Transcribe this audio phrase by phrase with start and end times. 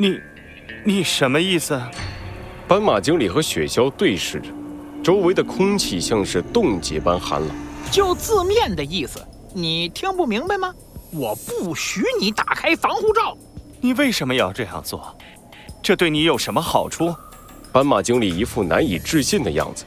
[0.00, 0.20] 你，
[0.84, 1.76] 你什么意思？
[2.68, 4.48] 斑马经理和雪橇对视着，
[5.02, 7.50] 周围的空气像是冻结般寒冷。
[7.90, 9.20] 就字面的意思，
[9.52, 10.72] 你听不明白吗？
[11.10, 13.36] 我不许你打开防护罩。
[13.80, 15.18] 你为什么要这样做？
[15.82, 17.12] 这对你有什么好处？
[17.72, 19.84] 斑马经理一副难以置信的样子。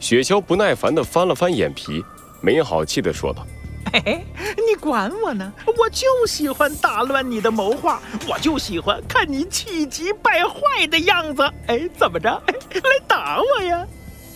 [0.00, 2.04] 雪橇不耐烦地翻了翻眼皮，
[2.40, 3.46] 没好气地说道
[3.92, 4.26] ：“嘿嘿，
[4.66, 5.52] 你管我呢？
[5.78, 11.42] 我就喜欢打乱你的谋划，我就喜欢看你气急败坏的样子。
[11.66, 12.30] 哎，怎么着？
[12.48, 13.86] 来打我呀？”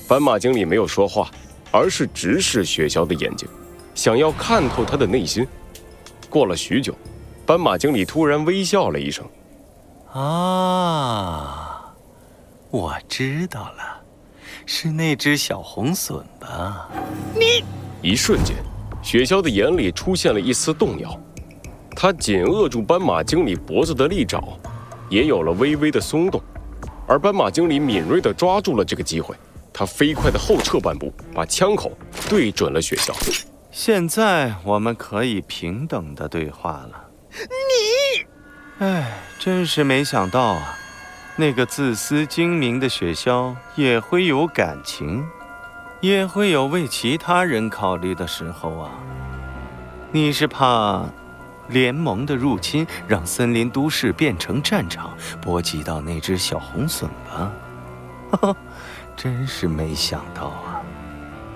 [0.06, 1.30] 斑马经理没有说话，
[1.72, 3.48] 而是直视雪橇的眼睛，
[3.94, 5.46] 想要看透他的内心。
[6.28, 6.94] 过了许久，
[7.46, 9.24] 斑马经理突然微笑了一声
[10.12, 11.94] ：“啊，
[12.70, 14.02] 我知道了，
[14.66, 16.88] 是那只小红隼吧？”
[17.34, 17.64] 你
[18.02, 18.56] 一瞬间，
[19.06, 21.16] 雪橇的眼里出现了一丝动摇，
[21.94, 24.42] 他紧扼住斑马经理脖子的利爪，
[25.08, 26.42] 也有了微微的松动，
[27.06, 29.36] 而斑马经理敏锐地抓住了这个机会，
[29.72, 31.96] 他飞快地后撤半步，把枪口
[32.28, 33.44] 对准了雪橇。
[33.70, 37.04] 现在我们可以平等的对话了。
[37.30, 40.76] 你，哎，真是没想到啊，
[41.36, 45.24] 那个自私精明的雪橇也会有感情，
[46.06, 48.92] 也会有为其他人考虑的时候啊。
[50.12, 51.04] 你是怕
[51.66, 55.10] 联盟的入侵让森林都市变成战场，
[55.42, 57.50] 波及到那只小红隼吧？
[58.30, 58.56] 哈哈，
[59.16, 60.80] 真是没想到啊。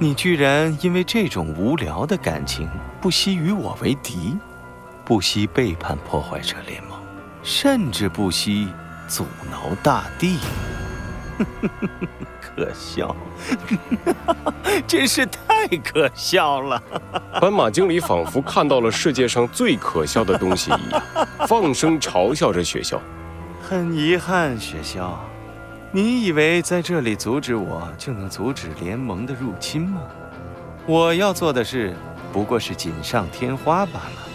[0.00, 2.68] 你居然因为这种无聊的感情
[3.00, 4.36] 不惜与我为敌，
[5.04, 7.00] 不惜背叛破坏者联盟，
[7.44, 8.68] 甚至不惜
[9.06, 10.38] 阻挠大地，
[12.40, 13.14] 可笑，
[14.86, 16.82] 真是太可笑了！
[17.40, 21.02] 斑马经理仿佛看到了世界上最可笑的东西一样，
[21.46, 22.98] 放声嘲笑着雪橇。
[23.62, 25.12] 很遗憾，雪橇。
[25.92, 30.02] 你以为在这里阻止我就能阻止联盟的入侵吗？
[30.86, 31.94] 我要做的事
[32.32, 34.28] 不过是锦上添花罢了。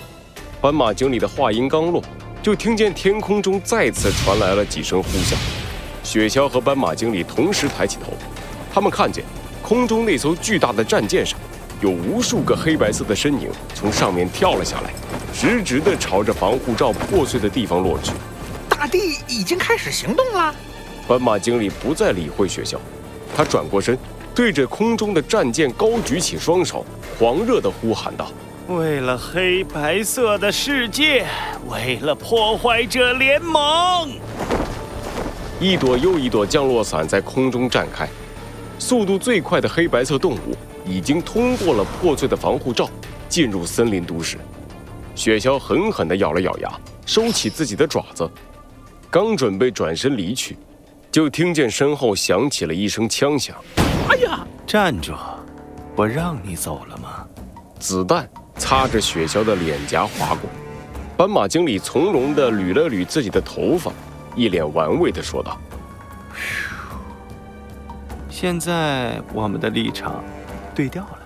[0.61, 2.03] 斑马经理的话音刚落，
[2.41, 5.35] 就听见天空中再次传来了几声呼啸。
[6.05, 8.13] 雪橇和斑马经理同时抬起头，
[8.71, 9.25] 他们看见
[9.63, 11.37] 空中那艘巨大的战舰上
[11.81, 14.93] 有无数个黑白色的身影从上面跳了下来，
[15.33, 18.11] 直直地朝着防护罩破碎的地方落去。
[18.69, 20.53] 大地已经开始行动了。
[21.07, 22.77] 斑马经理不再理会雪橇，
[23.35, 23.97] 他转过身，
[24.35, 26.85] 对着空中的战舰高举起双手，
[27.17, 28.27] 狂热地呼喊道
[28.69, 31.25] ：“为了黑白色的世界，
[31.67, 34.11] 为了破坏者联盟！”
[35.65, 38.07] 一朵又一朵降落伞在空中绽开，
[38.77, 40.55] 速度最快的黑白色动物
[40.85, 42.87] 已经通过了破碎的防护罩，
[43.27, 44.37] 进入森林都市。
[45.15, 46.71] 雪橇狠狠地咬了咬牙，
[47.07, 48.29] 收起自己的爪子，
[49.09, 50.55] 刚准备转身离去。
[51.11, 53.55] 就听见身后响起了一声枪响，
[54.09, 54.45] 哎呀！
[54.67, 55.13] 站住！
[55.95, 57.25] 我让你走了吗？
[57.79, 60.47] 子弹擦着雪橇的脸颊划过，
[61.17, 63.91] 斑马经理从容地捋了捋自己的头发，
[64.35, 65.57] 一脸玩味的说道
[68.29, 70.21] ：“现在我们的立场
[70.75, 71.19] 对调了，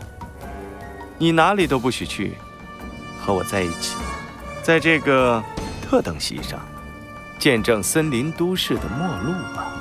[1.18, 2.38] 你哪里都不许去，
[3.20, 3.96] 和我在一起，
[4.62, 5.44] 在这个
[5.82, 6.60] 特等席上，
[7.40, 9.74] 见证森林都市的末路吧。”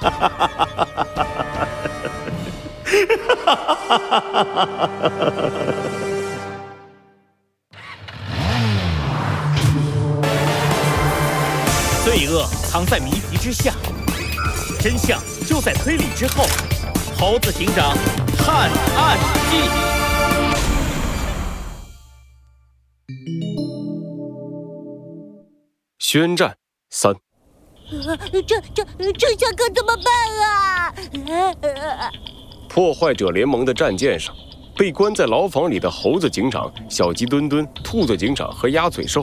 [0.00, 1.66] 哈哈哈哈哈！
[12.02, 13.74] 罪恶藏在谜题之下，
[14.80, 16.46] 真相就在推理之后。
[17.18, 17.94] 猴子警长
[18.38, 19.18] 探案
[19.50, 19.58] 记，
[25.98, 26.56] 宣战
[26.88, 27.14] 三。
[28.32, 30.06] 这这这下可怎么办
[30.42, 32.10] 啊？
[32.70, 34.34] 破坏者联盟的战舰上，
[34.74, 39.22] 被关在牢房里的猴子警长、小鸡墩墩、兔子警长和鸭嘴兽，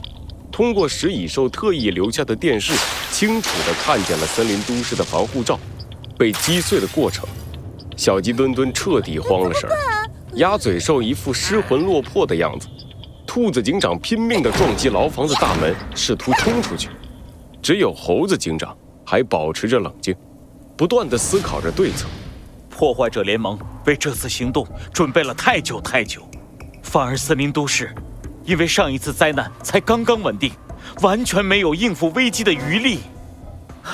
[0.58, 2.74] 通过食蚁兽特意留下的电视，
[3.12, 5.60] 清楚地看见了森林都市的防护罩
[6.18, 7.30] 被击碎的过程。
[7.96, 9.70] 小鸡墩墩彻底慌了神，
[10.38, 12.68] 鸭嘴兽一副失魂落魄的样子，
[13.28, 16.90] 兔子警长拼命地撞击牢房的大门，试图冲出去。
[17.62, 20.16] 只有猴子警长还保持着冷静，
[20.76, 22.08] 不断地思考着对策。
[22.68, 26.28] 破坏者联盟为这次行动准备了太久太久，
[26.82, 27.94] 反而森林都市
[28.48, 30.52] 因为上一次灾难才刚刚稳定，
[31.02, 33.02] 完全没有应付危机的余力。
[33.84, 33.92] 唉，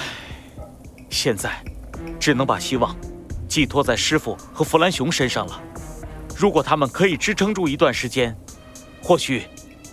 [1.10, 1.52] 现在
[2.20, 2.96] 只能把希望
[3.50, 5.60] 寄托在师傅和弗兰熊身上了。
[6.38, 8.34] 如果他们可以支撑住一段时间，
[9.02, 9.44] 或许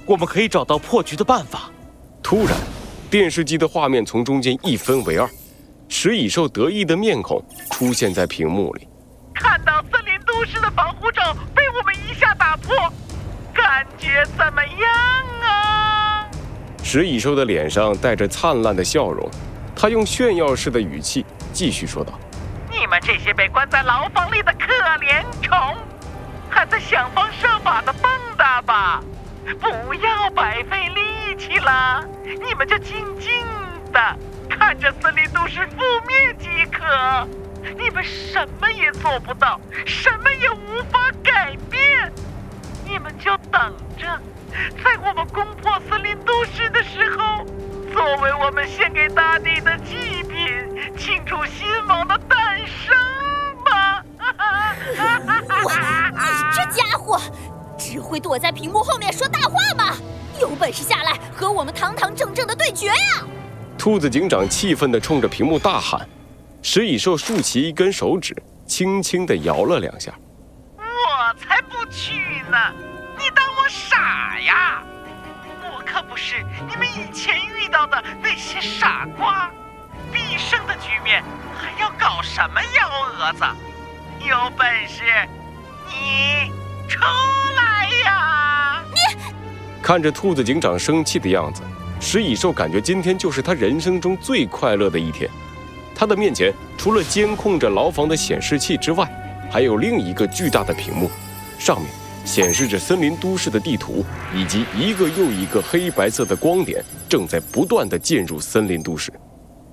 [0.05, 1.71] 我们可以找到破局的办法。
[2.23, 2.55] 突然。
[3.11, 5.29] 电视机的画面从中间一分为二，
[5.89, 8.87] 食蚁兽得意的面孔出现在屏幕里。
[9.35, 12.73] 看到森林都市的防护罩被我们一下打破，
[13.71, 14.91] 感觉怎么样
[15.49, 16.27] 啊？
[16.83, 19.31] 石蚁兽的脸上带着灿烂的笑容，
[19.77, 22.19] 他用炫耀式的语气继续说道
[22.69, 25.57] ：“你们这些被关在牢房里的可怜虫，
[26.49, 29.01] 还在想方设法的蹦跶吧？
[29.61, 33.31] 不要白费力气了，你们就静静
[33.93, 34.01] 的
[34.49, 37.29] 看着森林都市覆灭即可。
[37.79, 41.80] 你们什么也做不到，什么也无法改变，
[42.91, 44.07] 你们就等着。”
[44.83, 47.47] 在我们攻破森林都市的时候，
[47.93, 52.97] 作为我们献给大地的祭品，庆祝新王的诞生
[53.65, 54.05] 吧！
[56.53, 57.21] 这家伙，
[57.79, 59.95] 只会躲在屏幕后面说大话吗？
[60.41, 62.95] 有本事下来和我们堂堂正正的对决呀！
[63.79, 66.09] 兔子警长气愤地冲着屏幕大喊，
[66.61, 68.35] 食蚁兽竖起一根手指，
[68.67, 70.13] 轻轻地摇了两下。
[70.77, 70.83] 我
[71.39, 72.59] 才不去呢！
[73.71, 74.83] 傻呀？
[75.63, 79.49] 我可不是你们以前遇到的那些傻瓜。
[80.13, 81.23] 必胜的局面
[81.57, 83.45] 还要搞什么幺蛾子？
[84.29, 85.05] 有本事
[85.87, 86.51] 你
[86.89, 86.99] 出
[87.57, 88.83] 来呀！
[88.91, 88.99] 你
[89.81, 91.63] 看着兔子警长生气的样子，
[92.01, 95.31] 食蚁兽感觉今天就是他人生中最快乐的一天。
[95.95, 99.09] 他的面前除了监控着牢房的显示器之外，
[99.49, 101.09] 还有另一个巨大的屏幕，
[101.59, 101.89] 上面。
[102.25, 109.13] 显示着森林都市的地图，以及一个又一个黑白色的光点正在不断的进入森林都市。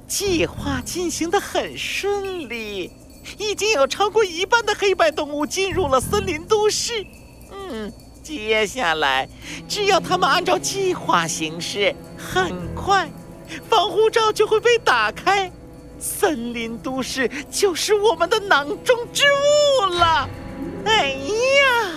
[0.07, 2.91] 计划进行的很顺利，
[3.37, 7.05] 已经有超过一半的黑白动物进入了森林都市。
[7.51, 7.91] 嗯，
[8.23, 9.27] 接下来
[9.67, 13.09] 只要他们按照计划行事，很快
[13.69, 15.51] 防护罩就会被打开，
[15.99, 20.29] 森林都市就是我们的囊中之物了。
[20.85, 21.96] 哎呀！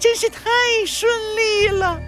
[0.00, 0.40] 真是太
[0.86, 2.00] 顺利了，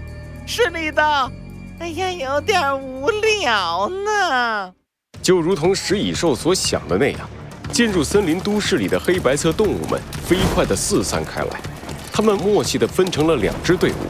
[0.46, 1.30] 顺利到，
[1.78, 4.72] 哎呀，有点无聊呢。
[5.20, 7.28] 就如同食蚁兽所想的那样，
[7.70, 11.60] 进入森林都市里的黑白色动物们飞快地四散开来，
[12.10, 14.06] 它们默契地分成了两支队伍，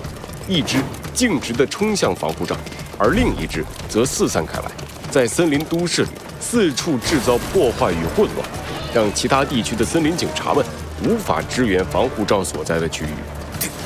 [0.46, 0.78] 一支
[1.12, 2.56] 径直地冲向防护罩，
[2.96, 4.70] 而另一支则四散开来，
[5.11, 8.49] 在森林都市里四处制造破坏与混乱，
[8.94, 10.64] 让其他地区的森林警察们
[11.02, 13.08] 无法支援防护罩所在的区域。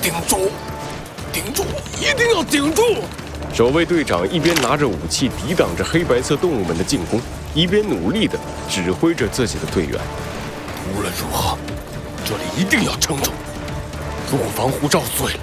[0.07, 0.53] 顶住！
[1.33, 1.65] 顶住！
[1.99, 3.03] 一定要顶住！
[3.53, 7.21] 守卫队长一边拿着武器抵挡着黑白色动物们的进攻，
[7.55, 8.39] 一边努力地
[8.71, 9.99] 指挥着自己的队员。
[10.95, 11.59] 无论如何，
[12.25, 13.33] 这里一定要撑住！
[14.31, 15.41] 如果防护罩碎了，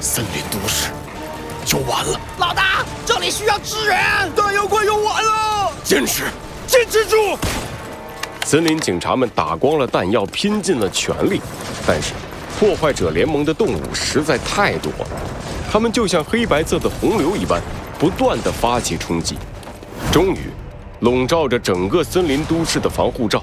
[0.00, 0.88] 森林都市
[1.66, 2.18] 就完了。
[2.38, 5.70] 老大，这里需要支援，弹药快用完了！
[5.84, 6.22] 坚持，
[6.66, 7.38] 坚持住！
[8.42, 11.42] 森林警察们打光了弹药，拼尽了全力，
[11.86, 12.14] 但是。
[12.56, 15.08] 破坏者联盟的动物实在太多了，
[15.70, 17.60] 它们就像黑白色的洪流一般，
[17.98, 19.36] 不断的发起冲击。
[20.12, 20.50] 终于，
[21.00, 23.42] 笼罩着整个森林都市的防护罩，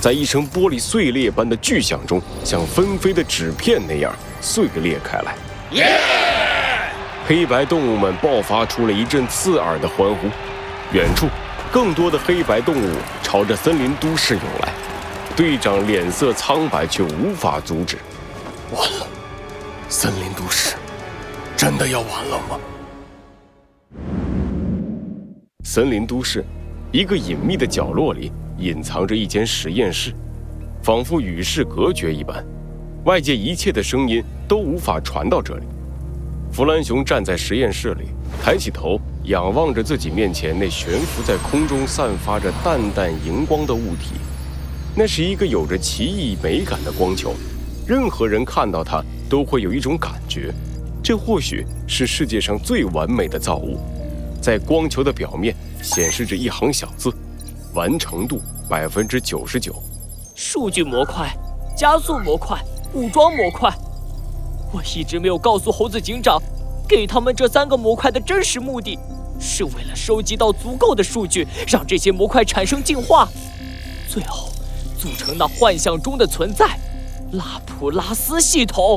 [0.00, 5.34] 在一声玻璃碎裂般的巨响中，像纷飞的纸片那样碎裂开来。
[5.72, 5.98] 耶！
[7.26, 10.28] 黑白动物们爆发出了一阵刺耳的欢呼。
[10.92, 11.26] 远处，
[11.72, 14.72] 更多的黑白动物朝着森林都市涌来。
[15.36, 17.98] 队长脸色苍白，却无法阻止。
[18.72, 19.06] 完了，
[19.86, 20.74] 森林都市
[21.54, 22.58] 真的要完了吗？
[25.62, 26.42] 森林都市
[26.90, 30.14] 一个隐秘的角落里，隐藏着一间实验室，
[30.82, 32.42] 仿佛与世隔绝一般，
[33.04, 35.66] 外界一切的声音都无法传到这里。
[36.50, 38.06] 弗兰熊站在实验室里，
[38.42, 44.14] 抬起头仰望着自己面前那悬浮在空中、散发着淡淡荧光的物体。
[44.98, 47.34] 那是一个有着奇异美感的光球，
[47.86, 50.50] 任何人看到它都会有一种感觉，
[51.04, 53.78] 这或许是世界上最完美的造物。
[54.40, 57.12] 在光球的表面显示着一行小字：
[57.74, 59.74] 完成度百分之九十九。
[60.34, 61.30] 数据模块、
[61.76, 62.58] 加速模块、
[62.94, 63.70] 武装模块。
[64.72, 66.40] 我一直没有告诉猴子警长，
[66.88, 68.98] 给他们这三个模块的真实目的，
[69.38, 73.28] 是为了收集到足够的数据，让这些模块产生进化，
[74.08, 74.48] 最后。
[74.98, 76.78] 组成那幻象中的存在，
[77.32, 78.96] 拉普拉斯系统。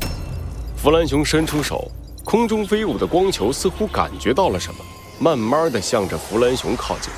[0.75, 1.91] 弗兰熊伸出手，
[2.23, 4.79] 空中飞舞的光球似乎感觉到了什么，
[5.19, 7.11] 慢慢的向着弗兰熊靠近。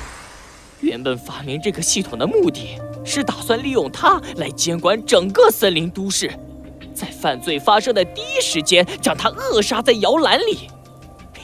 [0.80, 6.28] 原本发明这个系统的目的是打算利用它来监管整个森林都市，
[6.92, 10.68] 在犯罪发生的第一时间将它扼杀在摇篮里。
[11.34, 11.42] 嘿，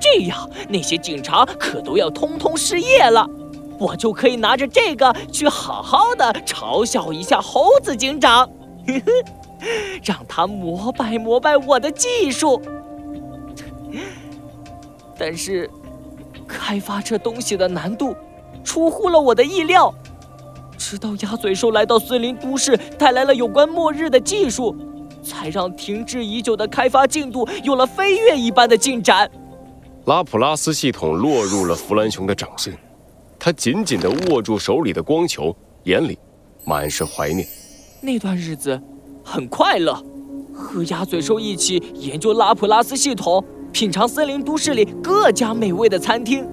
[0.00, 3.24] 这这样，那些警察可都要通通失业了，
[3.78, 8.46] 我就可以拿着这个去好好的嘲笑一下猴子警长，
[8.86, 9.12] 呵呵，
[10.02, 12.60] 让他膜拜膜拜我的技术。
[15.16, 15.68] 但是，
[16.46, 18.14] 开发这东西的难度
[18.62, 19.92] 出乎了我的意料。
[20.76, 24.76] 直到鸭嘴兽来到森林都市，带来了有关末日的技术，
[25.22, 29.28] 才让停滞已久的开发进度有了飞跃一般的进展。
[30.06, 32.72] 拉普拉斯系统落入了弗兰熊的掌心，
[33.38, 35.54] 他紧紧地握住手里的光球，
[35.84, 36.18] 眼里
[36.64, 37.46] 满是怀念。
[38.00, 38.80] 那段日子
[39.24, 39.94] 很快乐，
[40.52, 46.46] 和鸭嘴兽一起研究拉普拉斯系统，品尝森林都市里各家美味的餐厅。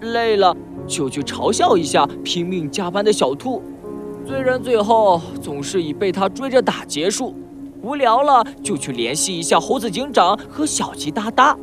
[0.00, 0.56] 累了。
[0.86, 3.62] 就去嘲笑一下拼命加班的小兔，
[4.26, 7.32] 虽然最后总是以被他追着打结束。
[7.80, 11.56] 无聊了就去联系一下猴子警长和小鸡哒哒，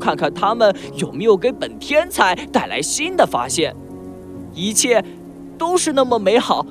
[0.00, 3.76] 看看他们有没有给本天才带来新的发现。
[4.52, 5.04] 一切
[5.56, 6.66] 都是那么美好，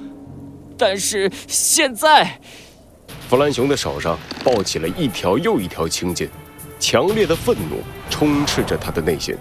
[0.77, 2.39] 但是现在，
[3.29, 6.27] 弗兰熊的手上抱起了一条又一条青筋，
[6.79, 7.77] 强烈的愤怒
[8.09, 9.37] 充斥着他的内心。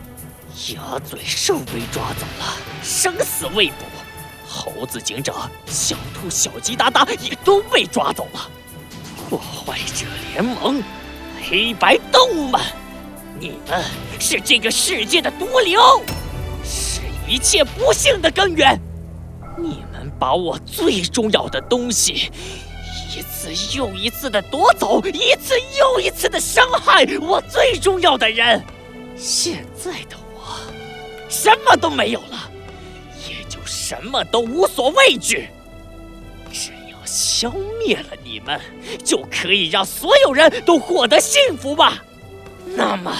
[0.74, 3.74] 鸭嘴兽被抓走了，生死未卜。
[4.46, 8.48] 猴子警长、小兔、小鸡哒哒也都被抓走了。
[9.28, 10.82] 破坏者联盟，
[11.42, 12.60] 黑白动物们，
[13.40, 13.84] 你们
[14.18, 16.02] 是这个世界的毒瘤，
[16.64, 18.78] 是一切不幸的根源。
[19.56, 22.30] 你们把我最重要的东西
[23.16, 28.60] 一次又一次的夺走，一次又一次的伤害我最重要的人。
[29.16, 30.56] 现在的我。
[31.28, 32.50] 什么都没有了，
[33.28, 35.48] 也就什么都无所畏惧。
[36.52, 38.60] 只要消灭了你们，
[39.04, 42.02] 就可以让所有人都获得幸福吧。
[42.76, 43.14] 那么，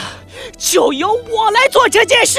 [0.57, 2.39] 就由我来做这件事。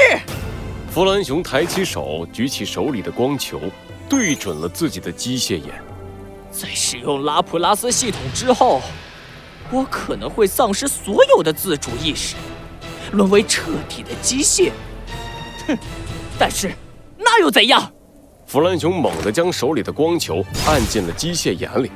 [0.92, 3.60] 弗兰熊抬起手，举起手里的光球，
[4.08, 5.82] 对准了自己的机械眼。
[6.50, 8.80] 在使用拉普拉斯系统之后，
[9.70, 12.34] 我可能会丧失所有的自主意识，
[13.12, 14.72] 沦为彻底的机械。
[15.66, 15.78] 哼，
[16.38, 16.72] 但是
[17.16, 17.92] 那又怎样？
[18.46, 21.90] 弗兰熊猛地将手里的光球按进了机械眼里，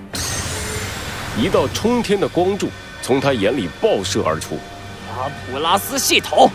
[1.37, 2.68] 一道冲天的光柱
[3.02, 4.56] 从他眼里爆射而出。
[5.16, 6.50] 阿普拉斯系统，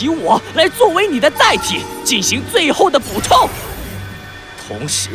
[0.00, 3.48] 以我来作为你的载体，进行最后的补充，
[4.66, 5.10] 同时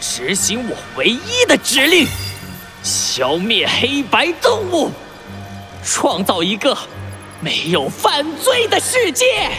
[0.00, 2.06] 执行我唯一的指令：
[2.82, 4.90] 消灭黑白动物，
[5.82, 6.76] 创造一个
[7.40, 9.50] 没有犯罪的世界。